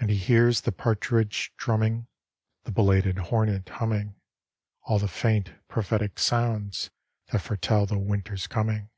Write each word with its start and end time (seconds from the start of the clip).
And 0.00 0.10
he 0.10 0.16
hears 0.16 0.62
the 0.62 0.72
partridge 0.72 1.52
drumming, 1.56 2.08
The 2.64 2.72
belated 2.72 3.16
hornet 3.30 3.68
humming, 3.68 4.16
All 4.82 4.98
the 4.98 5.06
faint, 5.06 5.52
prophetic 5.68 6.18
sounds 6.18 6.90
That 7.30 7.38
foretell 7.42 7.86
the 7.86 7.96
winter's 7.96 8.48
coming. 8.48 8.90